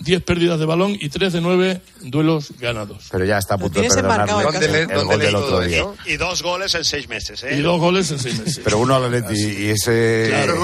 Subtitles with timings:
[0.00, 3.04] 10 pérdidas de balón y 3 de 9 duelos ganados.
[3.10, 5.84] Pero ya está a punto de en el gol del otro día.
[6.06, 7.56] Y dos goles en seis meses, ¿eh?
[7.56, 8.60] Y dos goles en 6 meses.
[8.62, 10.26] Pero uno al Atleti y ese...
[10.28, 10.56] Claro.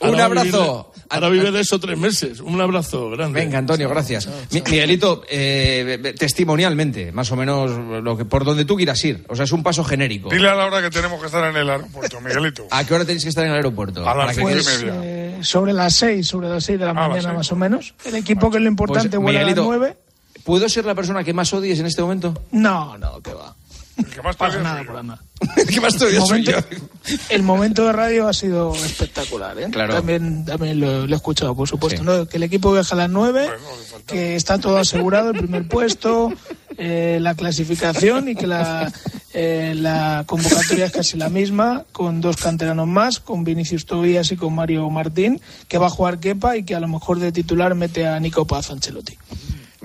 [0.00, 0.92] Un va a vivir abrazo.
[1.10, 2.40] Ahora vive de eso tres meses.
[2.40, 3.38] Un abrazo grande.
[3.40, 4.28] Venga, Antonio, gracias.
[4.50, 7.70] Mi- Miguelito, eh, testimonialmente, más o menos
[8.02, 9.24] lo que por donde tú quieras ir.
[9.28, 10.30] O sea, es un paso genérico.
[10.30, 12.66] Dile a la hora que tenemos que estar en el aeropuerto, Miguelito.
[12.70, 14.08] ¿A qué hora tenéis que estar en el aeropuerto?
[14.08, 14.94] A las cinco y media.
[15.40, 17.94] Eh, sobre las seis, sobre las seis de la Ah, mañana más o menos.
[18.04, 19.96] El equipo que es lo importante Pues, vuela a las Miguelito, nueve.
[20.44, 22.34] ¿Puedo ser la persona que más odies en este momento?
[22.52, 23.54] No, no, que va.
[23.96, 25.22] El que más Pasa nada, odia para nada.
[25.68, 27.16] ¿Qué más te El odias soy momento, yo?
[27.30, 29.68] el momento de radio ha sido espectacular, ¿eh?
[29.70, 29.94] Claro.
[29.94, 32.00] También, también lo, lo he escuchado, por supuesto.
[32.00, 32.04] Sí.
[32.06, 32.26] ¿no?
[32.26, 35.38] Que el equipo viaja a las nueve, Bueno, le falta- que está todo asegurado, el
[35.38, 36.32] primer puesto,
[36.78, 38.92] eh, la clasificación y que la,
[39.32, 44.36] eh, la convocatoria es casi la misma, con dos canteranos más, con Vinicius Tobías y
[44.36, 47.74] con Mario Martín, que va a jugar Kepa y que a lo mejor de titular
[47.74, 49.16] mete a Nico Paz Ancelotti.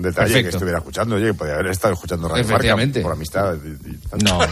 [0.02, 0.50] Detalle Perfecto.
[0.50, 3.54] que estuviera escuchando, oye, que podía haber estado escuchando Radio Marca por amistad.
[3.64, 4.46] y- y- No, no,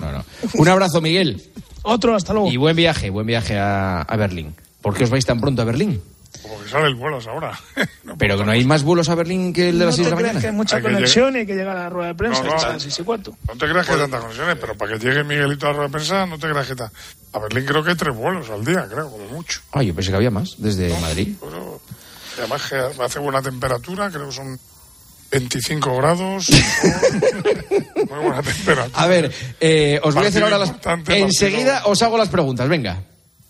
[0.00, 0.24] no, no.
[0.54, 1.42] Un abrazo, Miguel.
[1.82, 2.48] Otro, hasta luego.
[2.50, 4.54] Y buen viaje, buen viaje a, a Berlín.
[4.80, 6.00] ¿Por qué os vais tan pronto a Berlín?
[6.42, 7.58] Porque sale el vuelo a ahora.
[8.04, 10.06] No Pero que no hay más vuelos a Berlín que el de las te 6
[10.06, 10.56] de la creas que hay mañana.
[10.56, 12.54] mucha Hay que conexión y hay que llegar a la rueda de prensa No, no.
[12.56, 13.36] hasta las seis y cuarto.
[13.46, 15.88] No te creas que hay tantas conexiones, pero para que llegue Miguelito a la rueda
[15.88, 16.90] de prensa, no te creas que está.
[17.32, 19.60] A Berlín creo que hay tres vuelos al día, creo, como mucho.
[19.72, 21.36] Ah, yo pensé que había más, desde Madrid.
[21.40, 21.80] Pero,
[22.36, 24.58] y además que hace buena temperatura, creo que son
[25.32, 26.48] 25 grados.
[26.50, 28.88] Muy buena temperatura.
[28.92, 30.72] A ver, eh, os voy a hacer ahora las...
[31.08, 33.04] Enseguida partido- os hago las preguntas, venga.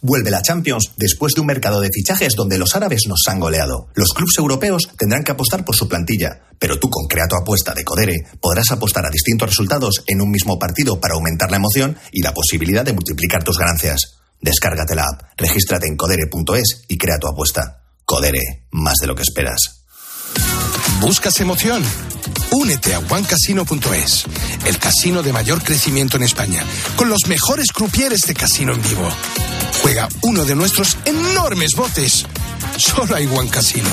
[0.05, 3.89] Vuelve la Champions después de un mercado de fichajes donde los árabes nos han goleado.
[3.95, 7.73] Los clubes europeos tendrán que apostar por su plantilla, pero tú con Crea tu apuesta
[7.73, 11.97] de Codere podrás apostar a distintos resultados en un mismo partido para aumentar la emoción
[12.11, 14.19] y la posibilidad de multiplicar tus ganancias.
[14.41, 17.83] Descárgate la app, regístrate en codere.es y crea tu apuesta.
[18.05, 19.82] Codere, más de lo que esperas.
[21.01, 21.83] ¿Buscas emoción?
[22.51, 24.25] Únete a OneCasino.es,
[24.67, 26.63] el casino de mayor crecimiento en España,
[26.97, 29.09] con los mejores crupieres de casino en vivo.
[29.83, 32.27] Juega uno de nuestros enormes botes.
[32.77, 33.89] Solo hay One Casino.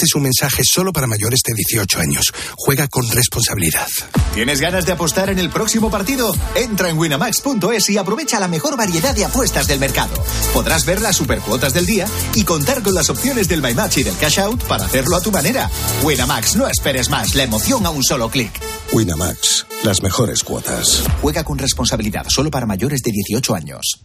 [0.00, 2.32] Este es un mensaje solo para mayores de 18 años.
[2.56, 3.86] Juega con responsabilidad.
[4.32, 6.34] ¿Tienes ganas de apostar en el próximo partido?
[6.54, 10.14] Entra en winamax.es y aprovecha la mejor variedad de apuestas del mercado.
[10.54, 14.02] Podrás ver las supercuotas del día y contar con las opciones del My Match y
[14.02, 15.70] del Cash Out para hacerlo a tu manera.
[16.02, 18.58] Winamax, no esperes más, la emoción a un solo clic.
[18.92, 21.02] Winamax, las mejores cuotas.
[21.20, 24.00] Juega con responsabilidad, solo para mayores de 18 años.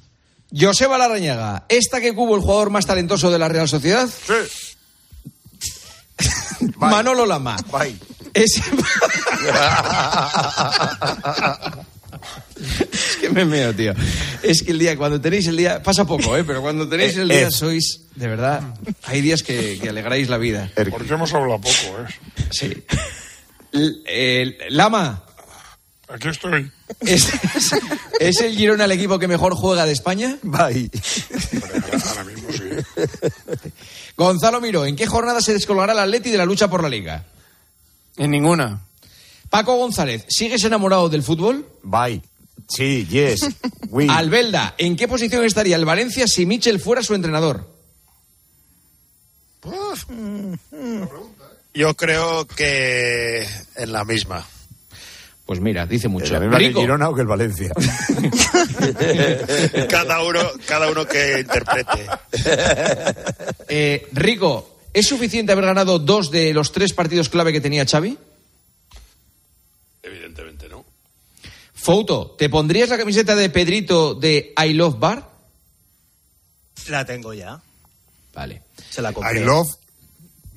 [0.52, 4.10] Joseba Larrañaga, ¿esta que cubo el jugador más talentoso de la Real Sociedad?
[4.10, 4.75] Sí.
[6.78, 7.58] Manolo Lama.
[7.72, 7.96] Bye.
[8.34, 8.52] Es...
[12.92, 13.94] es que me meo, tío.
[14.42, 16.44] Es que el día, cuando tenéis el día, pasa poco, ¿eh?
[16.44, 17.56] Pero cuando tenéis el día Es.
[17.56, 18.62] sois, de verdad,
[19.04, 20.72] hay días que, que alegráis la vida.
[20.90, 22.06] Porque hemos hablado poco, ¿eh?
[22.52, 22.84] Sí.
[23.74, 25.22] L- el- Lama,
[26.08, 26.72] Aquí estoy.
[27.00, 27.30] ¿es,
[28.20, 30.38] ¿es el Girona el equipo que mejor juega de España?
[30.44, 30.92] Bye.
[31.52, 32.64] Hombre, ahora mismo sí.
[34.18, 37.26] Gonzalo Miró, ¿en qué jornada se descolgará el Atleti de la lucha por la Liga?
[38.18, 38.82] En ninguna.
[39.50, 41.68] Paco González, ¿sigues enamorado del fútbol?
[41.84, 42.22] Bye.
[42.68, 43.48] Sí, yes.
[43.90, 44.08] We.
[44.10, 47.70] Albelda, ¿en qué posición estaría el Valencia si Michel fuera su entrenador?
[51.74, 54.48] Yo creo que en la misma.
[55.46, 56.34] Pues mira, dice mucho.
[56.34, 57.72] ¿La misma que Rico, Girona o que el Valencia?
[59.90, 62.08] Cada uno, cada uno que interprete.
[63.68, 68.18] eh, Rico, ¿es suficiente haber ganado dos de los tres partidos clave que tenía Xavi?
[70.02, 70.84] Evidentemente no.
[71.76, 75.30] Fouto, ¿te pondrías la camiseta de Pedrito de I Love Bar?
[76.88, 77.62] La tengo ya.
[78.34, 78.62] Vale.
[78.90, 79.42] Se la compré.
[79.42, 79.70] I love.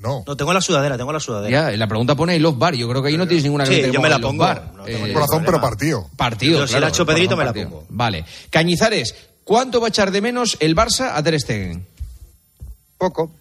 [0.00, 0.22] No.
[0.26, 1.70] No, tengo la sudadera, tengo la sudadera.
[1.70, 2.74] Ya, la pregunta pone I Love Bar.
[2.74, 4.44] Yo creo que ahí no tienes ninguna Sí, que yo me la pongo.
[4.44, 4.72] Bar.
[4.76, 6.08] No tengo Eh, Corazón, pero partido.
[6.16, 7.70] partido, Yo si la ha hecho Pedrito, me la partido.
[7.70, 7.86] pongo.
[7.88, 8.24] Vale.
[8.50, 11.84] Cañizares, ¿cuánto va a echar de menos el Barça a Ter Stegen?
[12.96, 13.32] Poco.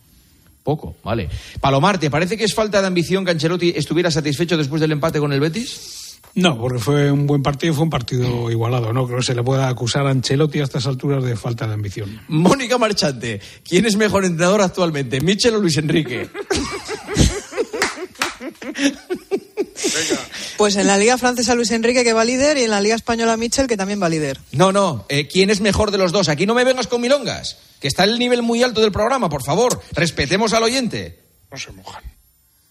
[0.64, 1.30] Poco, vale.
[1.62, 5.20] Palomar, ¿te parece que es falta de ambición que Ancelotti estuviera satisfecho después del empate
[5.20, 5.97] con el Betis?
[6.38, 8.94] No, porque fue un buen partido, fue un partido igualado.
[8.94, 11.74] No creo que se le pueda acusar a Ancelotti a estas alturas de falta de
[11.74, 12.22] ambición.
[12.28, 16.30] Mónica Marchante, ¿quién es mejor entrenador actualmente, Michel o Luis Enrique?
[20.58, 23.36] Pues en la Liga Francesa Luis Enrique que va líder y en la Liga Española
[23.36, 24.40] Michel que también va líder.
[24.52, 26.30] No, no, eh, ¿quién es mejor de los dos?
[26.30, 29.44] Aquí no me vengas con milongas, que está el nivel muy alto del programa, por
[29.44, 31.20] favor, respetemos al oyente.
[31.52, 32.04] No se mojan.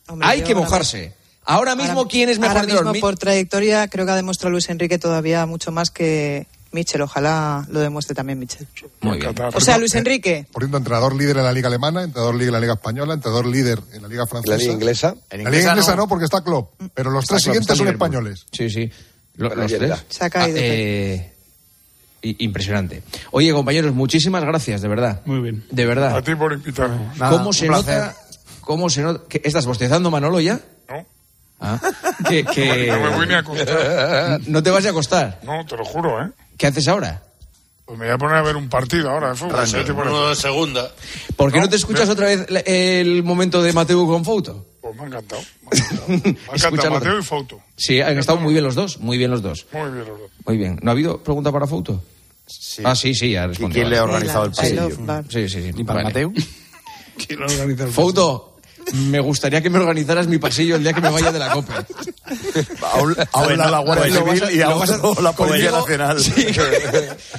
[0.06, 1.14] Hombre, Hay que mojarse.
[1.46, 4.50] Ahora mismo, ahora- ¿quién es mejor ahora mismo Mi- por trayectoria creo que ha demostrado
[4.50, 8.66] Luis Enrique todavía mucho más que Michel, ojalá lo demuestre también Michel.
[9.00, 9.34] Muy bien.
[9.54, 10.46] O sea, Luis Enrique.
[10.52, 13.46] Por cierto, entrenador líder en la Liga Alemana, entrenador líder en la Liga Española, entrenador
[13.46, 14.56] líder en la Liga Francesa.
[14.56, 15.14] ¿La Liga Inglesa?
[15.30, 16.72] La Liga Inglesa no, porque está Klopp.
[16.92, 18.06] Pero los tres Klopp, siguientes son Liverpool.
[18.08, 18.46] españoles.
[18.52, 18.90] Sí, sí.
[19.36, 19.72] Los tres.
[19.72, 20.04] está.
[20.08, 20.58] Se ha caído.
[20.58, 21.32] Ah, eh,
[22.22, 23.02] impresionante.
[23.30, 25.22] Oye, compañeros, muchísimas gracias, de verdad.
[25.26, 25.64] Muy bien.
[25.70, 26.24] De A verdad.
[26.24, 26.98] ti por invitarme.
[27.18, 28.16] ¿Cómo se nota?
[28.62, 29.22] ¿Cómo se nota?
[29.28, 30.60] ¿Qué- ¿Estás bostezando, Manolo, ya?
[30.88, 31.06] No,
[31.60, 31.80] Ah,
[32.28, 34.40] que, que- no me voy ni a acostar.
[34.46, 35.40] No te vas a acostar.
[35.42, 36.30] No, te lo juro, ¿eh?
[36.58, 37.22] ¿Qué haces ahora?
[37.84, 39.64] Pues me voy a poner a ver un partido ahora de fútbol.
[39.64, 40.14] ¿qué te parece?
[40.14, 40.90] Uno de segunda.
[41.36, 42.12] ¿Por qué no, No, te escuchas no.
[42.14, 44.66] otra vez el momento de Mateo con Foto?
[44.80, 45.42] Pues me ha encantado.
[45.70, 46.90] Me ha encantado, Me ha encantado.
[46.94, 47.60] Mateo y Foto.
[47.76, 49.66] Sí, han estado muy bien los dos, muy bien los dos.
[49.72, 50.30] Muy bien los dos.
[50.46, 50.78] Muy bien.
[50.82, 52.02] ¿No ha habido pregunta para Foto?
[52.46, 52.82] Sí.
[52.84, 53.74] Ah, sí, sí, ya ¿Y respondió.
[53.82, 54.88] quién le ha organizado el pasillo?
[55.28, 55.70] Sí, sí, sí.
[55.76, 56.08] ¿Y para Vale.
[56.26, 56.32] Mateo?
[57.26, 58.55] Quiero organizar el Foto,
[58.92, 61.72] me gustaría que me organizaras mi pasillo el día que me vaya de la COPE.
[62.82, 65.80] A un, a un lado la Guardia Civil a- y a otro la Policía conmigo-
[65.80, 66.20] Nacional.
[66.20, 66.46] sí.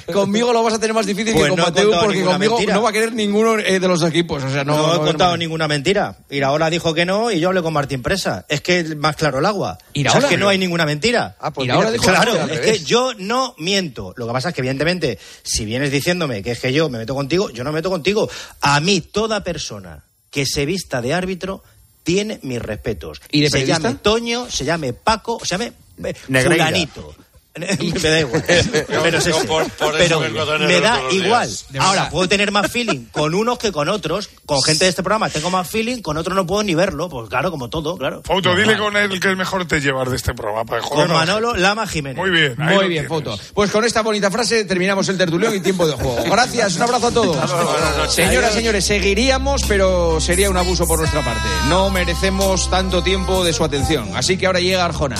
[0.12, 1.64] Conmigo lo vas a tener más difícil Pues que con no
[2.00, 2.74] porque conmigo mentira.
[2.74, 4.42] no va a querer ninguno eh, de los equipos.
[4.42, 6.16] O sea, no, No, he contado ninguna mentira.
[6.30, 8.44] Iraola dijo que no y yo hablé con Martín Presa.
[8.48, 9.78] Es que es más claro el agua.
[9.92, 10.18] ¿Iraola?
[10.18, 11.36] O sea, es que no hay ninguna mentira.
[11.40, 14.14] Ah, pues Iraola mira, dijo- Claro, al es que yo no miento.
[14.16, 17.14] Lo que pasa es que, evidentemente, si vienes diciéndome que es que yo me meto
[17.14, 18.28] contigo, yo no me meto contigo.
[18.62, 20.04] A mí, toda persona
[20.38, 21.64] que se vista de árbitro
[22.04, 23.20] tiene mis respetos.
[23.32, 23.88] ¿Y de se periodista?
[23.88, 25.72] llame Toño, se llame Paco, se llame
[26.04, 26.66] eh, Negreira.
[26.66, 27.16] fulanito.
[27.58, 28.44] me da igual.
[28.46, 31.50] Pero, es por- por Pero me da igual.
[31.80, 34.30] Ahora, puedo tener más feeling con unos que con otros.
[34.46, 37.08] Con gente de este programa tengo más feeling, con otros no puedo ni verlo.
[37.08, 38.22] Pues claro, como todo, claro.
[38.24, 40.64] Foto, dile con él que es mejor te llevar de este programa.
[40.64, 41.16] Para Con jodernos.
[41.18, 42.16] Manolo Lama Jiménez.
[42.18, 42.54] Muy bien.
[42.58, 43.38] Muy bien, foto.
[43.54, 46.22] Pues con esta bonita frase terminamos el tertulión y tiempo de juego.
[46.30, 48.14] Gracias, un abrazo a todos.
[48.14, 51.48] Señoras, señores, seguiríamos, pero sería un abuso por nuestra parte.
[51.68, 54.16] No merecemos tanto tiempo de su atención.
[54.16, 55.16] Así que ahora llega Arjona.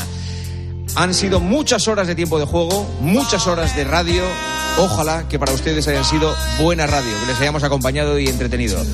[0.98, 4.24] Han sido muchas horas de tiempo de juego, muchas horas de radio.
[4.78, 8.84] Ojalá que para ustedes hayan sido buena radio, que les hayamos acompañado y entretenido.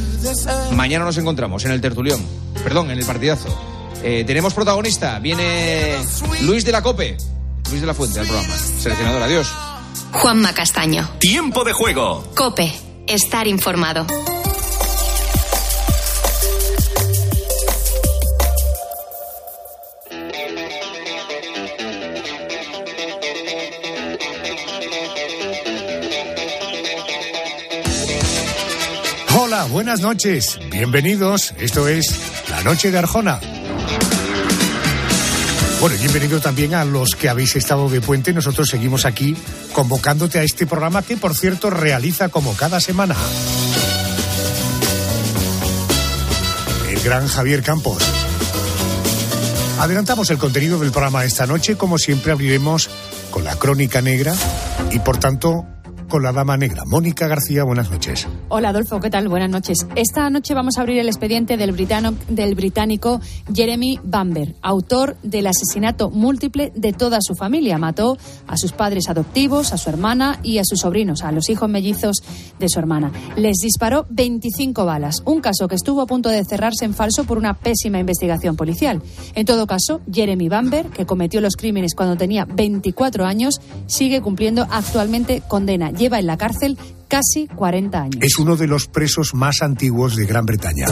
[0.72, 2.22] Mañana nos encontramos en el tertulión,
[2.62, 3.48] perdón, en el partidazo.
[4.02, 5.96] Eh, tenemos protagonista, viene
[6.42, 7.16] Luis de la Cope,
[7.70, 8.54] Luis de la Fuente al programa.
[8.54, 9.50] Seleccionador, adiós.
[10.12, 11.08] Juanma Castaño.
[11.20, 12.22] Tiempo de juego.
[12.36, 12.70] Cope.
[13.06, 14.06] Estar informado.
[29.70, 30.58] Buenas noches.
[30.70, 31.54] Bienvenidos.
[31.58, 32.14] Esto es
[32.50, 33.40] La Noche de Arjona.
[35.80, 38.32] Bueno, bienvenido también a los que habéis estado de puente.
[38.32, 39.36] Nosotros seguimos aquí
[39.72, 43.16] convocándote a este programa que, por cierto, realiza como cada semana
[46.90, 48.02] el gran Javier Campos.
[49.80, 51.76] Adelantamos el contenido del programa esta noche.
[51.76, 52.90] Como siempre, abriremos
[53.30, 54.34] con la crónica negra
[54.90, 55.66] y, por tanto,
[56.14, 56.84] con la dama negra.
[56.86, 58.28] Mónica García, buenas noches.
[58.48, 59.26] Hola Adolfo, ¿qué tal?
[59.28, 59.84] Buenas noches.
[59.96, 63.20] Esta noche vamos a abrir el expediente del, britano- del británico
[63.52, 67.78] Jeremy Bamber, autor del asesinato múltiple de toda su familia.
[67.78, 68.16] Mató
[68.46, 72.18] a sus padres adoptivos, a su hermana y a sus sobrinos, a los hijos mellizos
[72.60, 73.10] de su hermana.
[73.34, 77.38] Les disparó 25 balas, un caso que estuvo a punto de cerrarse en falso por
[77.38, 79.02] una pésima investigación policial.
[79.34, 84.64] En todo caso, Jeremy Bamber, que cometió los crímenes cuando tenía 24 años, sigue cumpliendo
[84.70, 85.90] actualmente condena.
[86.04, 86.76] Lleva en la cárcel
[87.08, 88.16] casi 40 años.
[88.20, 90.84] Es uno de los presos más antiguos de Gran Bretaña.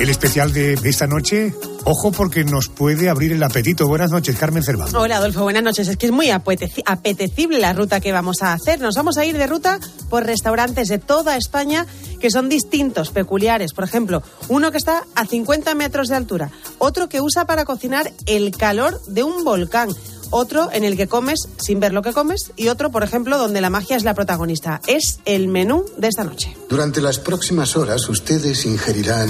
[0.00, 3.86] El especial de esta noche, ojo porque nos puede abrir el apetito.
[3.86, 4.92] Buenas noches, Carmen Cerván.
[4.96, 5.86] Hola Adolfo, buenas noches.
[5.86, 8.80] Es que es muy apeteci- apetecible la ruta que vamos a hacer.
[8.80, 9.78] Nos vamos a ir de ruta
[10.10, 11.86] por restaurantes de toda España
[12.20, 13.72] que son distintos, peculiares.
[13.74, 18.12] Por ejemplo, uno que está a 50 metros de altura, otro que usa para cocinar
[18.26, 19.90] el calor de un volcán.
[20.30, 23.60] Otro en el que comes sin ver lo que comes y otro, por ejemplo, donde
[23.60, 24.80] la magia es la protagonista.
[24.86, 26.56] Es el menú de esta noche.
[26.68, 29.28] Durante las próximas horas ustedes ingerirán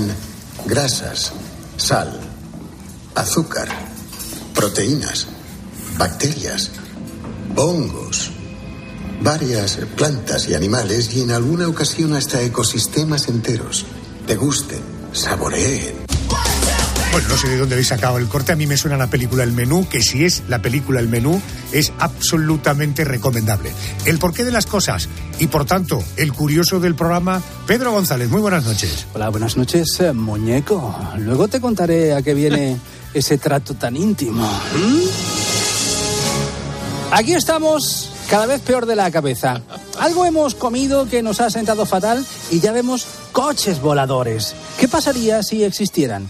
[0.67, 1.33] grasas,
[1.76, 2.19] sal,
[3.14, 3.69] azúcar,
[4.55, 5.26] proteínas,
[5.97, 6.73] bacterias,
[7.57, 8.31] hongos,
[9.23, 13.87] varias plantas y animales y en alguna ocasión hasta ecosistemas enteros.
[14.26, 16.18] Degusten, saboreen.
[17.11, 18.53] Bueno, no sé de dónde habéis sacado el corte.
[18.53, 21.41] A mí me suena la película El Menú, que si es la película El Menú,
[21.73, 23.73] es absolutamente recomendable.
[24.05, 28.29] El porqué de las cosas y, por tanto, el curioso del programa, Pedro González.
[28.29, 29.07] Muy buenas noches.
[29.15, 30.95] Hola, buenas noches, eh, muñeco.
[31.19, 32.79] Luego te contaré a qué viene
[33.15, 34.47] ese trato tan íntimo.
[34.47, 35.03] ¿Mm?
[37.11, 39.62] Aquí estamos, cada vez peor de la cabeza.
[39.99, 44.55] Algo hemos comido que nos ha sentado fatal y ya vemos coches voladores.
[44.79, 46.29] ¿Qué pasaría si existieran?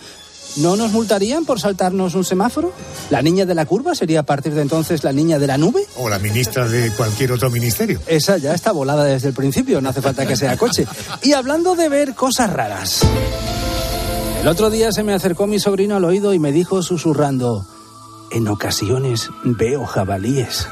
[0.56, 2.72] ¿No nos multarían por saltarnos un semáforo?
[3.10, 5.86] ¿La niña de la curva sería a partir de entonces la niña de la nube?
[5.96, 8.00] O la ministra de cualquier otro ministerio.
[8.06, 10.86] Esa ya está volada desde el principio, no hace falta que sea coche.
[11.22, 13.02] Y hablando de ver cosas raras.
[14.40, 17.66] El otro día se me acercó mi sobrino al oído y me dijo susurrando,
[18.30, 20.66] en ocasiones veo jabalíes.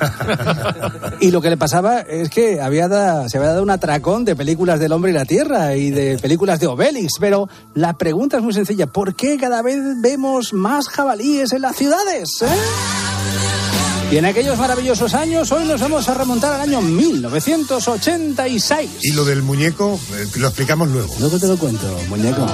[1.21, 4.35] y lo que le pasaba es que había da- se había dado un atracón de
[4.37, 7.15] películas del hombre y la tierra y de películas de Obélix.
[7.21, 11.77] Pero la pregunta es muy sencilla, ¿por qué cada vez vemos más jabalíes en las
[11.77, 12.43] ciudades?
[12.43, 12.47] eh?
[14.13, 18.91] Y en aquellos maravillosos años, hoy nos vamos a remontar al año 1986.
[19.03, 21.13] Y lo del muñeco, eh, lo explicamos luego.
[21.19, 22.47] Luego te lo cuento, muñeco.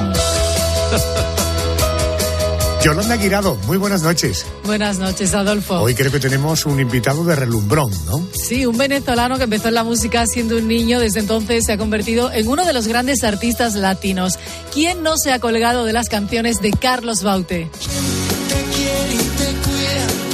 [2.82, 4.44] Yolanda Guirado, muy buenas noches.
[4.64, 5.78] Buenas noches, Adolfo.
[5.78, 8.26] Hoy creo que tenemos un invitado de relumbrón, ¿no?
[8.34, 11.78] Sí, un venezolano que empezó en la música siendo un niño, desde entonces se ha
[11.78, 14.36] convertido en uno de los grandes artistas latinos.
[14.72, 17.70] ¿Quién no se ha colgado de las canciones de Carlos Baute?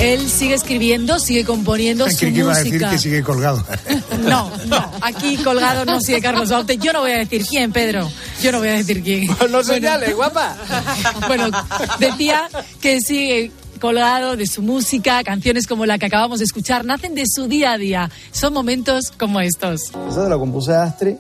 [0.00, 2.90] Él sigue escribiendo, sigue componiendo su que iba a decir música.
[2.90, 3.64] que sigue colgado.
[4.23, 6.76] No, no, aquí colgado no sigue Carlos Baute.
[6.76, 8.11] Yo no voy a decir quién, Pedro.
[8.43, 9.28] Yo no voy a decir quién.
[9.50, 10.57] No señales, guapa.
[11.26, 11.50] Bueno,
[11.99, 12.49] decía
[12.81, 13.50] que sigue
[13.81, 17.73] colgado de su música, canciones como la que acabamos de escuchar, nacen de su día
[17.73, 18.11] a día.
[18.33, 19.90] Son momentos como estos.
[20.09, 21.17] Eso se lo compuse Astrid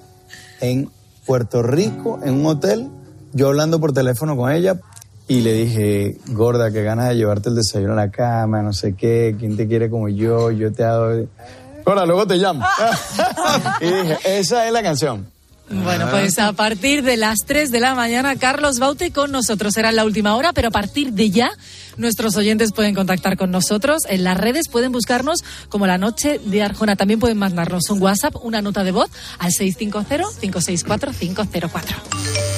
[0.60, 0.90] en
[1.24, 2.88] Puerto Rico, en un hotel,
[3.32, 4.78] yo hablando por teléfono con ella
[5.28, 8.94] y le dije, gorda, qué ganas de llevarte el desayuno a la cama, no sé
[8.94, 11.26] qué, quién te quiere como yo, yo te hago...
[11.84, 12.64] Ahora, luego te llamo.
[13.80, 15.26] y dije, esa es la canción.
[15.70, 19.74] Bueno, pues a partir de las 3 de la mañana, Carlos Baute con nosotros.
[19.74, 21.50] Será la última hora, pero a partir de ya,
[21.98, 24.02] nuestros oyentes pueden contactar con nosotros.
[24.08, 26.96] En las redes pueden buscarnos como La Noche de Arjona.
[26.96, 31.82] También pueden mandarnos un WhatsApp, una nota de voz al 650-564-504.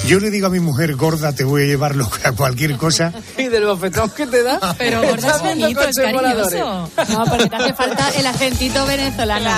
[0.06, 3.12] Yo le digo a mi mujer, gorda, te voy a llevar lo- a cualquier cosa.
[3.38, 4.59] ¿Y del bofetón que te da?
[4.78, 6.90] Pero gorda es bonito, es cariñoso.
[7.11, 9.50] No, porque te hace falta el acentito venezolano.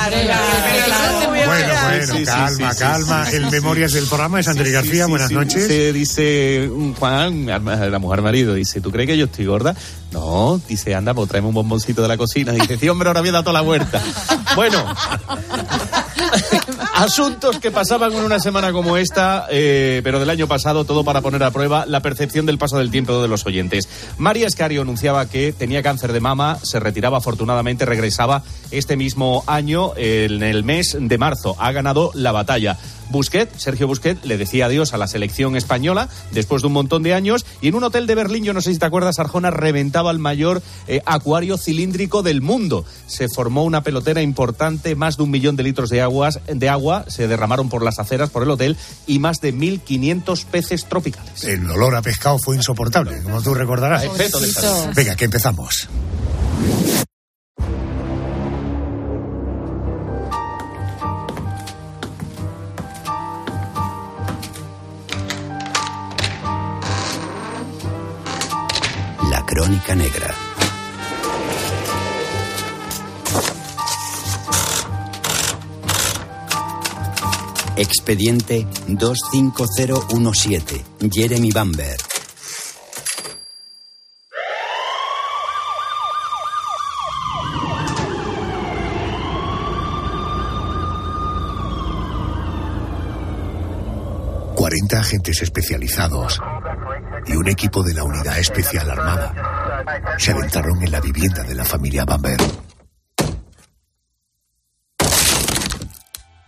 [1.26, 3.30] Bueno, bueno, sí, sí, calma, sí, sí, calma.
[3.30, 5.68] El Memorias del programa es Andrés García, buenas noches.
[5.68, 9.71] Dice, dice Juan, la mujer marido, dice, ¿tú crees que yo estoy gorda?
[10.12, 12.52] No, dice, anda, pues tráeme un bomboncito de la cocina.
[12.52, 14.00] Dice, sí, hombre, ahora voy a dar toda la vuelta.
[14.54, 14.84] Bueno,
[16.94, 21.22] asuntos que pasaban en una semana como esta, eh, pero del año pasado, todo para
[21.22, 23.88] poner a prueba la percepción del paso del tiempo de los oyentes.
[24.18, 29.92] María Escario anunciaba que tenía cáncer de mama, se retiraba afortunadamente, regresaba este mismo año,
[29.96, 31.56] en el mes de marzo.
[31.58, 32.76] Ha ganado la batalla.
[33.12, 37.14] Busquet, Sergio Busquet, le decía adiós a la selección española después de un montón de
[37.14, 40.10] años y en un hotel de Berlín, yo no sé si te acuerdas, Arjona reventaba
[40.10, 42.84] el mayor eh, acuario cilíndrico del mundo.
[43.06, 47.04] Se formó una pelotera importante, más de un millón de litros de, aguas, de agua
[47.08, 48.76] se derramaron por las aceras, por el hotel
[49.06, 51.44] y más de 1.500 peces tropicales.
[51.44, 54.04] El olor a pescado fue insoportable, como tú recordarás.
[54.94, 55.88] Venga, que empezamos.
[69.54, 70.34] Crónica Negra.
[77.76, 80.82] Expediente 25017.
[81.12, 81.98] Jeremy Bamber.
[94.54, 96.40] Cuarenta agentes especializados
[97.26, 99.34] y un equipo de la Unidad Especial Armada
[100.18, 102.38] se adentraron en la vivienda de la familia Bamber.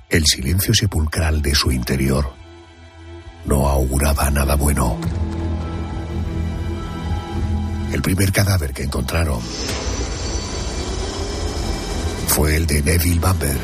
[0.09, 2.33] El silencio sepulcral de su interior
[3.47, 4.99] no auguraba nada bueno.
[7.93, 9.40] El primer cadáver que encontraron
[12.28, 13.57] fue el de Neville Bamber.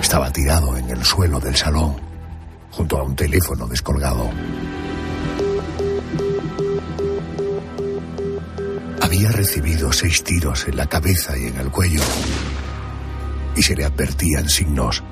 [0.00, 1.96] Estaba tirado en el suelo del salón,
[2.70, 4.30] junto a un teléfono descolgado.
[9.14, 12.00] Había recibido seis tiros en la cabeza y en el cuello,
[13.54, 15.04] y se le advertían signos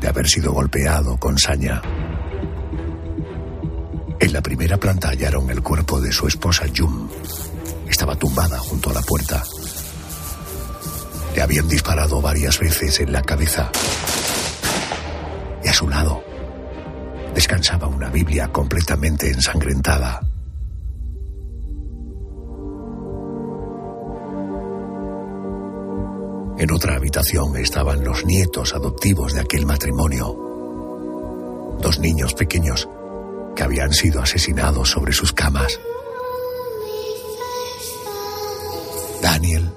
[0.00, 1.82] de haber sido golpeado con saña.
[4.20, 7.08] En la primera planta hallaron el cuerpo de su esposa Jum.
[7.88, 9.42] Estaba tumbada junto a la puerta.
[11.34, 13.68] Le habían disparado varias veces en la cabeza.
[15.64, 16.22] Y a su lado
[17.34, 20.20] descansaba una Biblia completamente ensangrentada.
[26.58, 30.36] En otra habitación estaban los nietos adoptivos de aquel matrimonio.
[31.80, 32.88] Dos niños pequeños
[33.54, 35.78] que habían sido asesinados sobre sus camas.
[39.22, 39.70] Daniel,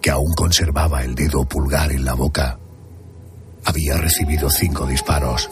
[0.00, 2.58] que aún conservaba el dedo pulgar en la boca,
[3.66, 5.50] había recibido cinco disparos.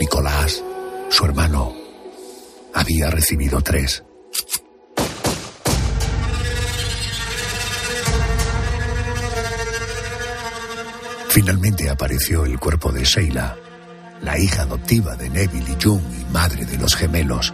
[0.00, 0.64] Nicolás,
[1.08, 1.72] su hermano,
[2.74, 4.02] había recibido tres.
[11.36, 13.58] Finalmente apareció el cuerpo de Sheila,
[14.22, 17.52] la hija adoptiva de Neville y Jung y madre de los gemelos.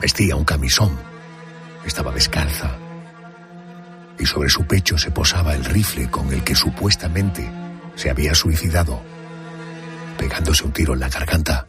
[0.00, 0.98] Vestía un camisón,
[1.84, 2.78] estaba descalza
[4.18, 7.46] y sobre su pecho se posaba el rifle con el que supuestamente
[7.94, 9.02] se había suicidado,
[10.16, 11.68] pegándose un tiro en la garganta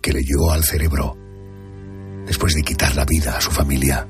[0.00, 1.16] que le llegó al cerebro
[2.26, 4.04] después de quitar la vida a su familia.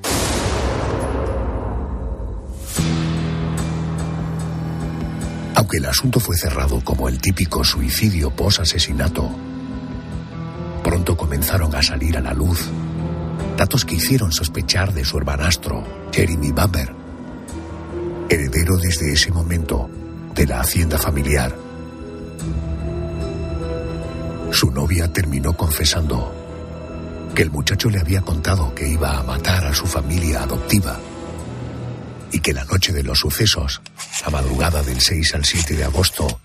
[5.73, 9.31] El asunto fue cerrado como el típico suicidio pos-asesinato,
[10.85, 12.69] pronto comenzaron a salir a la luz
[13.57, 16.95] datos que hicieron sospechar de su hermanastro, Jeremy Bamber,
[18.29, 19.89] heredero desde ese momento
[20.35, 21.57] de la hacienda familiar.
[24.51, 26.35] Su novia terminó confesando
[27.35, 30.99] que el muchacho le había contado que iba a matar a su familia adoptiva
[32.33, 33.83] y que la noche de los sucesos,
[34.25, 36.41] la madrugada del 6 al 7 de agosto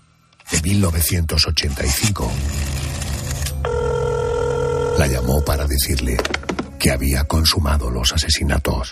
[0.51, 2.31] de 1985,
[4.97, 6.17] la llamó para decirle
[6.79, 8.91] que había consumado los asesinatos.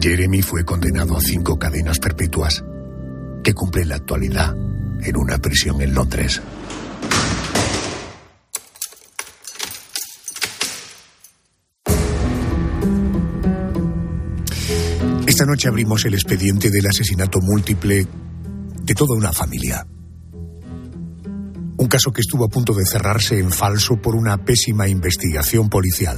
[0.00, 2.62] Jeremy fue condenado a cinco cadenas perpetuas
[3.42, 4.54] que cumple en la actualidad
[5.02, 6.40] en una prisión en Londres.
[15.36, 18.08] Esta noche abrimos el expediente del asesinato múltiple
[18.82, 19.86] de toda una familia.
[21.76, 26.16] Un caso que estuvo a punto de cerrarse en falso por una pésima investigación policial.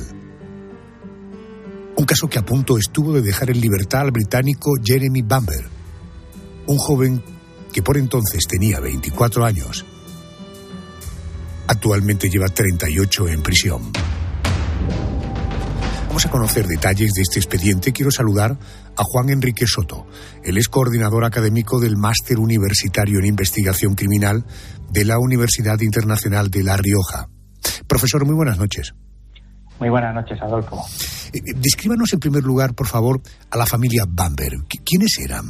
[1.97, 5.65] Un caso que a punto estuvo de dejar en libertad al británico Jeremy Bamber,
[6.69, 7.21] un joven
[7.73, 9.85] que por entonces tenía 24 años.
[11.67, 13.91] Actualmente lleva 38 en prisión.
[16.09, 17.93] Vamos a conocer detalles de este expediente.
[17.93, 20.07] Quiero saludar a Juan Enrique Soto.
[20.43, 24.45] Él es coordinador académico del Máster Universitario en Investigación Criminal
[24.91, 27.29] de la Universidad Internacional de La Rioja.
[27.87, 28.95] Profesor, muy buenas noches.
[29.79, 30.77] Muy buenas noches, Adolfo.
[31.33, 34.53] Eh, eh, descríbanos en primer lugar, por favor, a la familia Bamber.
[34.69, 35.45] ¿Qui- ¿Quiénes eran?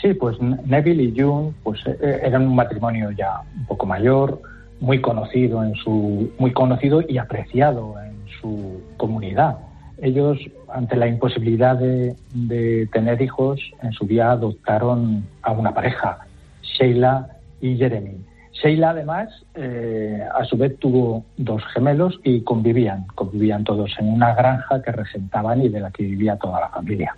[0.00, 4.40] Sí, pues Neville y June pues, eh, eran un matrimonio ya un poco mayor,
[4.80, 8.13] muy conocido en su, muy conocido y apreciado en
[8.44, 9.56] su comunidad.
[10.02, 16.18] Ellos, ante la imposibilidad de, de tener hijos, en su día adoptaron a una pareja,
[16.62, 17.28] Sheila
[17.60, 18.18] y Jeremy.
[18.52, 24.34] Sheila, además, eh, a su vez tuvo dos gemelos y convivían, convivían todos en una
[24.34, 27.16] granja que regentaban y de la que vivía toda la familia.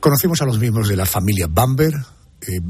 [0.00, 1.92] Conocemos a los miembros de la familia Bamber.
[1.92, 2.60] Eh,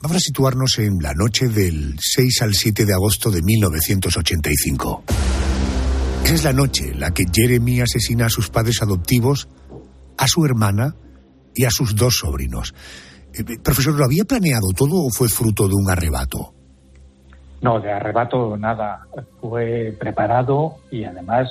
[0.00, 5.04] vamos a situarnos en la noche del 6 al 7 de agosto de 1985.
[6.24, 9.48] Es la noche en la que Jeremy asesina a sus padres adoptivos,
[10.18, 10.94] a su hermana
[11.54, 12.74] y a sus dos sobrinos.
[13.34, 16.52] Eh, profesor, ¿lo había planeado todo o fue fruto de un arrebato?
[17.62, 19.06] No, de arrebato nada.
[19.40, 21.48] Fue preparado y además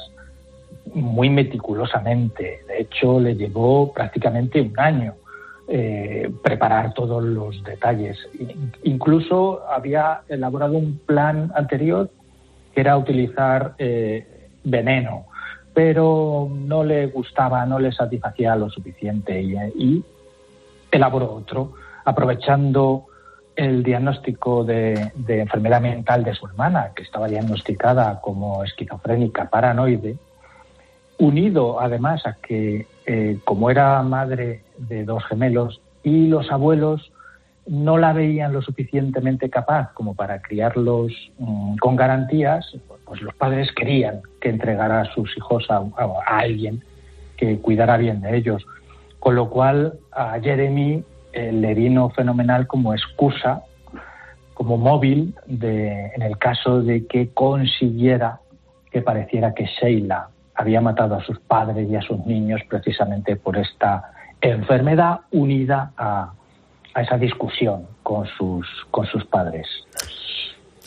[0.93, 2.59] muy meticulosamente.
[2.67, 5.15] De hecho, le llevó prácticamente un año
[5.67, 8.15] eh, preparar todos los detalles.
[8.39, 12.09] In- Incluso había elaborado un plan anterior
[12.73, 14.36] que era utilizar eh,
[14.69, 15.25] veneno,
[15.73, 20.03] pero no le gustaba, no le satisfacía lo suficiente y,
[20.91, 21.73] elaboró otro,
[22.05, 23.05] aprovechando
[23.55, 30.17] el diagnóstico de, de enfermedad mental de su hermana, que estaba diagnosticada como esquizofrénica paranoide,
[31.17, 37.11] unido además a que, eh, como era madre de dos gemelos y los abuelos
[37.65, 42.77] no la veían lo suficientemente capaz como para criarlos mm, con garantías,
[43.07, 46.83] pues los padres querían que entregara a sus hijos a, a- alguien
[47.37, 48.65] que cuidara bien de ellos.
[49.19, 53.63] Con lo cual a Jeremy eh, le vino fenomenal como excusa,
[54.53, 58.39] como móvil, de, en el caso de que consiguiera
[58.91, 63.57] que pareciera que Sheila había matado a sus padres y a sus niños precisamente por
[63.57, 66.31] esta enfermedad unida a,
[66.95, 69.67] a esa discusión con sus, con sus padres.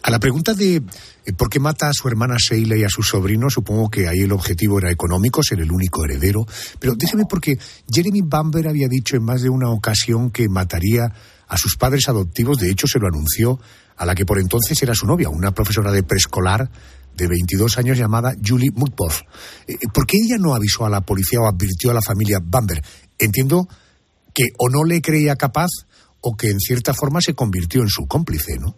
[0.02, 3.02] A la pregunta de eh, por qué mata a su hermana Sheila y a su
[3.02, 6.46] sobrino, supongo que ahí el objetivo era económico, ser el único heredero.
[6.78, 7.58] Pero déjeme porque
[7.92, 11.12] Jeremy Bamber había dicho en más de una ocasión que mataría
[11.46, 12.58] a sus padres adoptivos.
[12.58, 13.60] De hecho, se lo anunció
[13.96, 16.70] a la que por entonces era su novia, una profesora de preescolar
[17.14, 19.20] de 22 años llamada Julie Mutboff.
[19.66, 22.82] Eh, ¿Por qué ella no avisó a la policía o advirtió a la familia Bamber?
[23.18, 23.68] Entiendo
[24.32, 25.68] que o no le creía capaz
[26.22, 28.74] o que en cierta forma se convirtió en su cómplice, ¿no?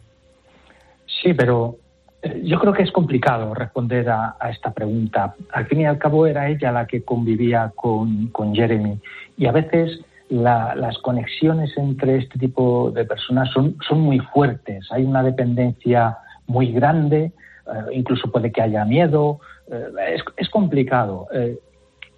[1.06, 1.76] Sí, pero
[2.22, 5.34] eh, yo creo que es complicado responder a, esta pregunta.
[5.52, 8.98] Al fin y al cabo era ella la que convivía con, con Jeremy
[9.36, 14.86] y a veces la, las conexiones entre este tipo de personas son, son muy fuertes.
[14.92, 17.32] Hay una dependencia muy grande,
[17.66, 19.40] eh, incluso puede que haya miedo.
[19.70, 21.26] Eh, es, es, complicado.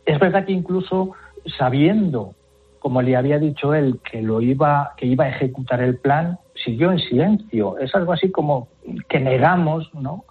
[0.05, 1.13] Es verdad que incluso
[1.59, 2.35] sabiendo,
[2.79, 6.91] como le había dicho él, que lo iba, que iba a ejecutar el plan, siguió
[6.93, 7.79] en silencio.
[7.79, 8.69] Es algo así como
[9.09, 10.25] que negamos, ¿no?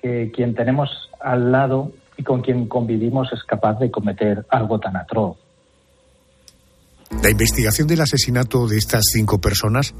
[0.00, 4.96] Que quien tenemos al lado y con quien convivimos es capaz de cometer algo tan
[4.96, 5.36] atroz.
[7.22, 9.94] La investigación del asesinato de estas cinco personas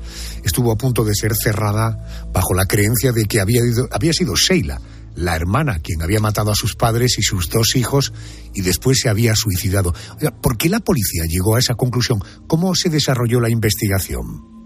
[0.45, 4.35] estuvo a punto de ser cerrada bajo la creencia de que había, ido, había sido
[4.37, 4.79] Sheila,
[5.15, 8.13] la hermana, quien había matado a sus padres y sus dos hijos
[8.55, 9.95] y después se había suicidado.
[10.43, 12.21] ¿Por qué la policía llegó a esa conclusión?
[12.47, 14.58] ¿Cómo se desarrolló la investigación?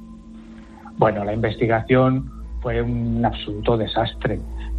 [0.98, 4.38] Bueno, la investigación fue un absoluto desastre.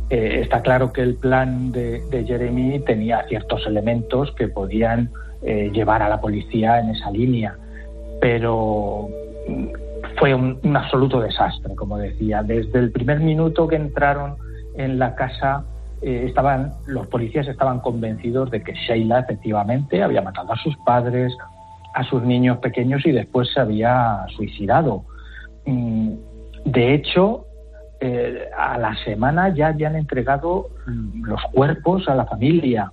[0.10, 5.10] Eh, está claro que el plan de, de, Jeremy tenía ciertos elementos que podían
[5.41, 7.56] eh, llevar a la policía en esa línea,
[8.21, 9.10] pero
[10.17, 12.43] fue un, un, absoluto desastre, como decía.
[12.43, 14.36] Desde el primer minuto que entraron
[14.76, 15.65] en la casa,
[16.02, 21.34] eh, estaban los policías estaban convencidos de que Sheila efectivamente había matado a sus padres,
[21.93, 25.06] a sus niños pequeños y después se había suicidado.
[25.65, 26.13] Mm,
[26.65, 27.45] de hecho,
[27.99, 30.69] eh, a la semana ya habían entregado
[31.23, 32.91] los cuerpos a la familia.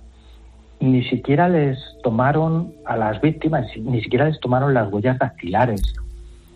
[0.79, 5.81] Ni siquiera les tomaron a las víctimas, ni siquiera les tomaron las huellas dactilares.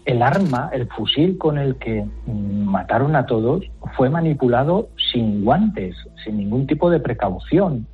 [0.06, 3.66] El arma, el fusil con el que mataron a todos,
[3.98, 7.88] fue manipulado sin guantes, sin ningún tipo de precaución.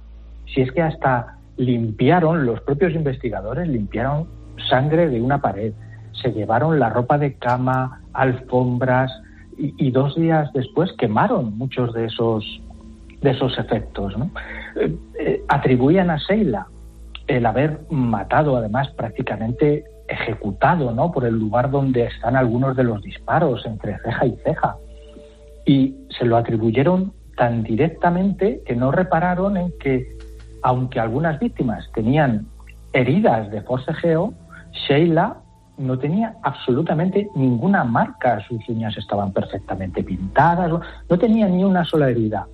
[0.53, 4.27] Si es que hasta limpiaron, los propios investigadores limpiaron
[4.69, 5.73] sangre de una pared,
[6.13, 9.11] se llevaron la ropa de cama, alfombras,
[9.57, 12.43] y, dos días después quemaron muchos de esos
[13.21, 14.17] de esos efectos.
[14.17, 14.31] ¿no?
[14.75, 16.65] Eh, eh, atribuían a Sheila
[17.27, 21.11] el haber matado, además prácticamente ejecutado, ¿no?
[21.11, 24.75] por el lugar donde están algunos de los disparos entre ceja y ceja,
[25.65, 30.07] y se lo atribuyeron tan directamente que no repararon en que,
[30.63, 32.47] aunque algunas víctimas tenían
[32.93, 34.33] heridas de forcejeo,
[34.87, 35.37] Sheila
[35.81, 40.71] no tenía absolutamente ninguna marca, sus uñas estaban perfectamente pintadas,
[41.09, 42.47] no tenía ni una sola herida.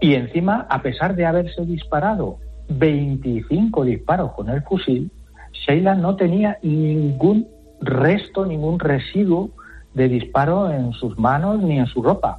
[0.00, 5.10] Y encima, a pesar de haberse disparado 25 disparos con el fusil,
[5.52, 7.48] Sheila no tenía ningún
[7.80, 9.50] resto, ningún residuo
[9.94, 12.38] de disparo en sus manos ni en su ropa.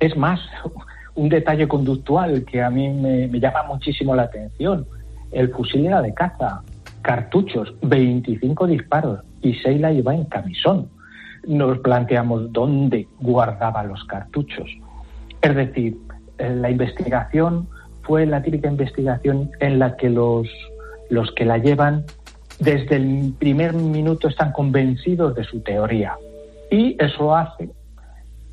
[0.00, 0.40] Es más,
[1.14, 4.86] un detalle conductual que a mí me, me llama muchísimo la atención.
[5.32, 6.62] El fusil era de caza,
[7.06, 10.88] cartuchos, 25 disparos y Sheila iba en camisón.
[11.46, 14.68] Nos planteamos dónde guardaba los cartuchos.
[15.40, 15.96] Es decir,
[16.36, 17.68] la investigación
[18.02, 20.48] fue la típica investigación en la que los,
[21.08, 22.04] los que la llevan
[22.58, 26.16] desde el primer minuto están convencidos de su teoría.
[26.72, 27.70] Y eso hace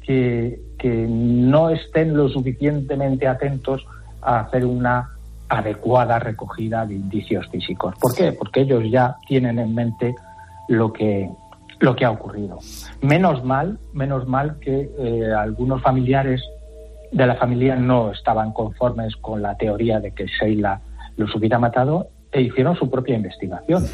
[0.04, 3.84] que, que no estén lo suficientemente atentos
[4.22, 5.10] a hacer una
[5.50, 7.96] adecuada recogida de indicios físicos.
[8.00, 8.32] ¿Por qué?
[8.34, 10.16] Porque ellos ya tienen en mente
[10.68, 11.30] lo que
[11.80, 12.60] lo que ha ocurrido.
[13.02, 16.42] Menos mal, menos mal que eh, algunos familiares
[17.12, 20.80] de la familia no estaban conformes con la teoría de que Sheila
[21.18, 23.88] los hubiera matado e hicieron su propia investigación.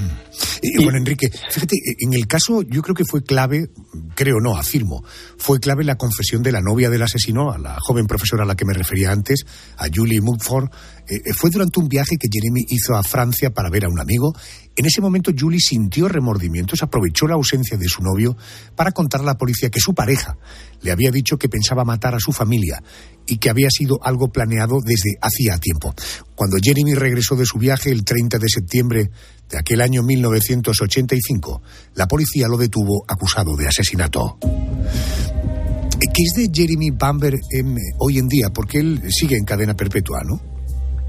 [0.61, 3.69] Y, bueno, Enrique, fíjate, en el caso yo creo que fue clave,
[4.15, 5.03] creo no, afirmo,
[5.37, 8.55] fue clave la confesión de la novia del asesino, a la joven profesora a la
[8.55, 9.45] que me refería antes,
[9.77, 10.69] a Julie Mumford.
[11.07, 14.33] Eh, fue durante un viaje que Jeremy hizo a Francia para ver a un amigo.
[14.79, 18.37] En ese momento Julie sintió remordimientos, aprovechó la ausencia de su novio
[18.77, 20.37] para contar a la policía que su pareja
[20.81, 22.81] le había dicho que pensaba matar a su familia
[23.27, 25.93] y que había sido algo planeado desde hacía tiempo.
[26.33, 29.09] Cuando Jeremy regresó de su viaje el 30 de septiembre
[29.49, 31.61] de aquel año 1985,
[31.95, 34.37] la policía lo detuvo acusado de asesinato.
[34.39, 38.47] ¿Qué es de Jeremy Bamber en, hoy en día?
[38.51, 40.39] Porque él sigue en cadena perpetua, ¿no?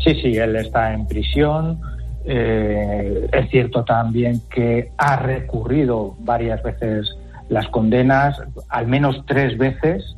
[0.04, 1.80] Sí, sí, él está en prisión.
[2.24, 7.16] Eh, es cierto también que ha recurrido varias veces
[7.48, 10.16] las condenas, al menos tres veces,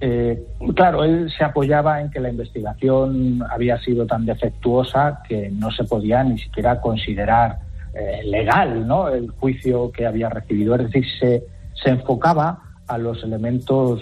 [0.00, 0.38] Eh,
[0.76, 5.82] claro, él se apoyaba en que la investigación había sido tan defectuosa que no se
[5.82, 7.58] podía ni siquiera considerar
[7.94, 9.08] eh, legal ¿no?
[9.08, 10.76] el juicio que había recibido.
[10.76, 11.42] Es decir, se,
[11.82, 14.00] se enfocaba a los elementos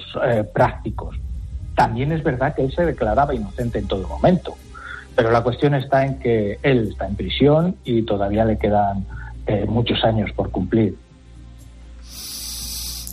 [0.53, 1.17] prácticos.
[1.75, 4.55] También es verdad que él se declaraba inocente en todo momento,
[5.17, 9.07] pero la cuestión está en que él está en prisión y todavía le quedan
[9.47, 10.95] eh, muchos años por cumplir.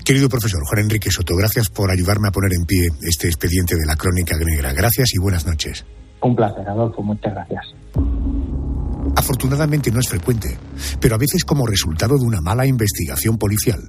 [0.04, 3.86] Querido profesor Juan Enrique Soto, gracias por ayudarme a poner en pie este expediente de
[3.86, 4.74] la crónica negra.
[4.74, 5.86] Gracias y buenas noches.
[6.22, 7.66] Un placer, Adolfo, muchas gracias.
[9.16, 10.58] Afortunadamente no es frecuente,
[11.00, 13.80] pero a veces como resultado de una mala investigación policial,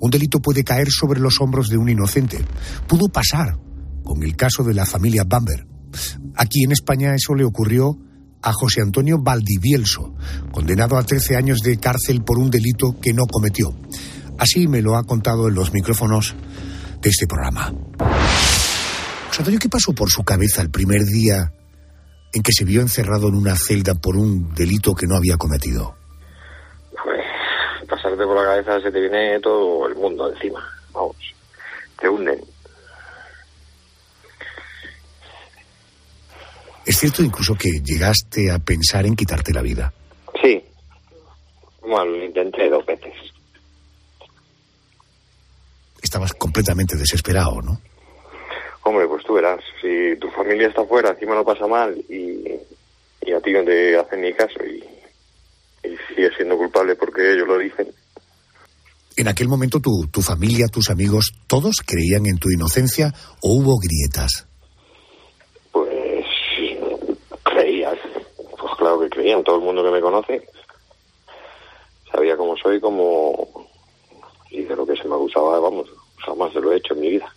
[0.00, 2.38] un delito puede caer sobre los hombros de un inocente.
[2.86, 3.56] Pudo pasar
[4.02, 5.66] con el caso de la familia Bamber.
[6.42, 7.96] Aquí en España eso le ocurrió
[8.42, 10.12] a José Antonio Valdivielso,
[10.50, 13.72] condenado a 13 años de cárcel por un delito que no cometió.
[14.38, 16.34] Así me lo ha contado en los micrófonos
[17.00, 17.72] de este programa.
[19.28, 21.52] José Antonio, ¿qué pasó por su cabeza el primer día
[22.32, 25.94] en que se vio encerrado en una celda por un delito que no había cometido?
[27.04, 27.22] Pues
[27.88, 30.60] pasarte por la cabeza se te viene todo el mundo encima.
[30.92, 31.14] Vamos,
[32.00, 32.51] te hunden.
[36.84, 39.92] Es cierto incluso que llegaste a pensar en quitarte la vida.
[40.42, 40.62] Sí.
[41.80, 43.12] Bueno, lo intenté dos veces.
[46.02, 47.80] Estabas completamente desesperado, ¿no?
[48.84, 52.44] Hombre, pues tú verás, si tu familia está fuera, encima lo pasa mal y,
[53.22, 54.82] y a ti no te hacen ni caso y,
[55.88, 57.88] y sigues siendo culpable porque ellos lo dicen.
[59.16, 63.78] En aquel momento tu, tu familia, tus amigos, ¿todos creían en tu inocencia o hubo
[63.78, 64.48] grietas?
[65.70, 66.24] Pues
[67.44, 67.98] creías,
[69.22, 70.42] creían, todo el mundo que me conoce
[72.12, 73.66] sabía cómo soy, cómo
[74.50, 75.88] y de lo que se me acusaba, vamos,
[76.24, 77.34] jamás se lo he hecho en mi vida.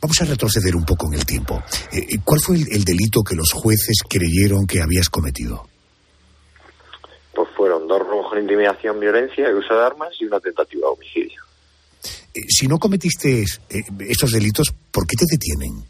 [0.00, 1.62] Vamos a retroceder un poco en el tiempo.
[1.92, 5.66] Eh, ¿Cuál fue el, el delito que los jueces creyeron que habías cometido?
[7.34, 10.92] Pues fueron dos robos con intimidación, violencia y uso de armas y una tentativa de
[10.92, 11.42] homicidio.
[12.34, 15.84] Eh, si no cometiste eh, estos delitos, ¿por qué te detienen?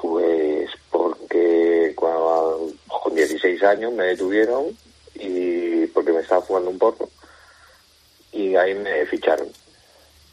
[0.00, 4.66] Pues porque cuando, con 16 años me detuvieron
[5.14, 7.08] y porque me estaba jugando un porro
[8.32, 9.48] y ahí me ficharon.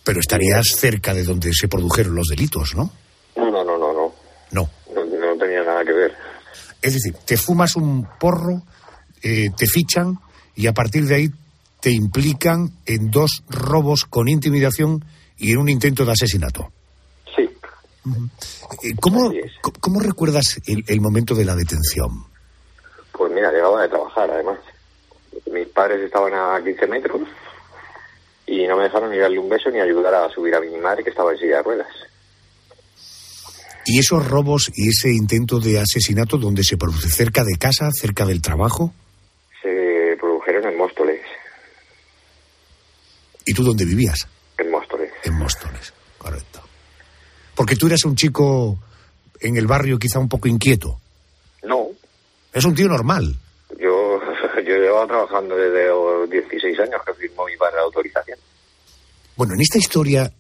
[0.04, 2.91] Pero estarías cerca de donde se produjeron los delitos, ¿no?
[3.36, 4.13] No, no, no, no, no.
[4.52, 4.70] No.
[4.94, 6.13] No, no tenía nada que ver.
[6.82, 8.63] Es decir, te fumas un porro,
[9.22, 10.20] eh, te fichan
[10.56, 11.30] y a partir de ahí
[11.80, 15.06] te implican en dos robos con intimidación
[15.38, 16.72] y en un intento de asesinato.
[17.36, 17.44] Sí.
[17.44, 19.32] Eh, ¿Cómo,
[19.80, 22.31] ¿Cómo recuerdas el, el momento de la detención?
[24.15, 24.60] Además.
[25.52, 27.21] Mis padres estaban a 15 metros
[28.45, 31.04] y no me dejaron ni darle un beso ni ayudar a subir a mi madre
[31.04, 31.88] que estaba en silla de ruedas.
[33.86, 37.10] ¿Y esos robos y ese intento de asesinato donde se produce?
[37.10, 38.93] ¿Cerca de casa, cerca del trabajo?
[39.62, 41.21] Se produjeron en Móstoles.
[43.45, 44.28] ¿Y tú dónde vivías?
[44.58, 45.12] En Móstoles.
[45.24, 46.62] En Móstoles, correcto.
[47.56, 48.78] Porque tú eras un chico
[49.39, 51.00] en el barrio quizá un poco inquieto.
[51.63, 51.88] No,
[52.54, 53.36] Es un tío normal.
[54.65, 58.38] Yo, llevaba trabajando desde los 16 años que firmó mi padre la autorización.
[59.36, 60.32] Bueno, en esta historia,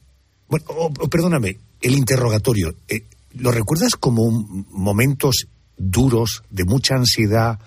[0.47, 3.01] bueno, o- o perdóname, el interrogatorio, eh,
[3.39, 7.57] ¿lo recuerdas como un- momentos duros, de mucha ansiedad?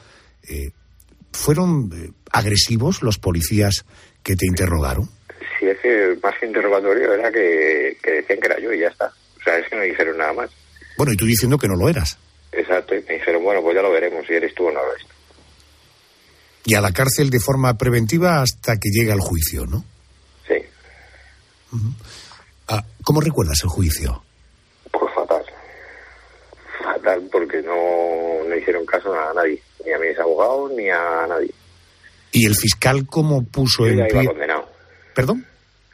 [0.49, 0.71] Eh,
[1.33, 3.85] ¿Fueron eh, agresivos los policías
[4.23, 5.09] que te interrogaron?
[5.59, 8.89] Si es que más que interrogatorio era que, que decían que era yo y ya
[8.89, 9.07] está.
[9.41, 10.51] O sea, es que no dijeron nada más.
[10.97, 12.19] Bueno, y tú diciendo que no lo eras.
[12.53, 14.95] Exacto, y me dijeron, bueno, pues ya lo veremos si eres tú o no lo
[14.95, 15.07] eres
[16.65, 19.85] y a la cárcel de forma preventiva hasta que llega el juicio, ¿no?
[20.49, 20.55] Sí.
[22.69, 24.25] Ah, ¿Cómo recuerdas el juicio?
[24.91, 25.45] Pues fatal.
[26.83, 31.53] Fatal porque no, no hicieron caso a nadie, ni a mis abogados, ni a nadie.
[32.33, 33.99] ¿Y el fiscal cómo puso yo el...
[33.99, 34.69] Ya iba condenado.
[35.15, 35.47] ¿Perdón?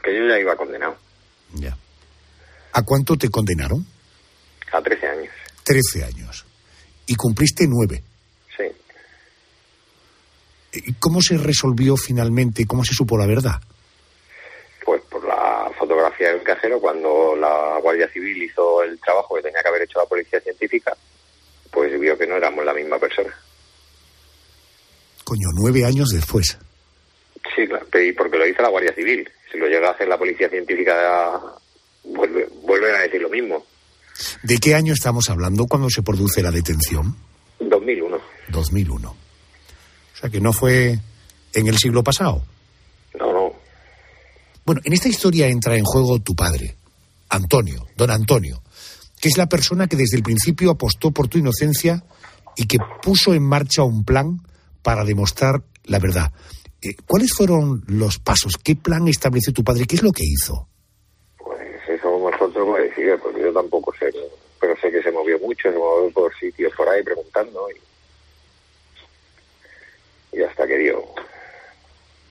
[0.02, 0.96] Que yo ya iba condenado.
[1.54, 1.76] Ya.
[2.72, 3.84] ¿A cuánto te condenaron?
[4.72, 5.32] A 13 años.
[5.64, 6.46] 13 años.
[7.06, 8.02] Y cumpliste 9.
[10.98, 12.66] ¿Cómo se resolvió finalmente?
[12.66, 13.60] ¿Cómo se supo la verdad?
[14.84, 19.62] Pues por la fotografía del cajero, cuando la Guardia Civil hizo el trabajo que tenía
[19.62, 20.96] que haber hecho la policía científica,
[21.70, 23.34] pues vio que no éramos la misma persona.
[25.24, 26.58] Coño, nueve años después.
[27.54, 29.28] Sí, claro, y porque lo hizo la Guardia Civil.
[29.50, 31.40] Si lo llega a hacer la policía científica,
[32.04, 33.64] vuelve, vuelven a decir lo mismo.
[34.42, 37.16] ¿De qué año estamos hablando cuando se produce la detención?
[37.58, 38.18] 2001.
[38.48, 39.19] 2001.
[40.20, 40.98] O sea que no fue
[41.54, 42.42] en el siglo pasado.
[43.18, 43.52] No, no.
[44.66, 46.76] Bueno, en esta historia entra en juego tu padre.
[47.30, 48.60] Antonio, don Antonio,
[49.18, 52.04] que es la persona que desde el principio apostó por tu inocencia
[52.54, 54.42] y que puso en marcha un plan
[54.82, 56.30] para demostrar la verdad.
[56.82, 58.58] Eh, ¿Cuáles fueron los pasos?
[58.62, 59.86] ¿Qué plan estableció tu padre?
[59.86, 60.68] ¿Qué es lo que hizo?
[61.38, 64.12] Pues eso vosotros me decís, porque yo tampoco sé.
[64.60, 67.89] Pero sé que se movió mucho, se movió por sitios por ahí preguntando y,
[70.32, 71.04] y hasta que dio.